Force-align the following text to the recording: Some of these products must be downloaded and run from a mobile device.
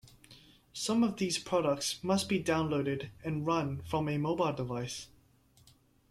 Some 0.73 1.03
of 1.03 1.17
these 1.17 1.37
products 1.37 2.03
must 2.03 2.27
be 2.27 2.43
downloaded 2.43 3.11
and 3.23 3.45
run 3.45 3.83
from 3.83 4.09
a 4.09 4.17
mobile 4.17 4.51
device. 4.51 5.09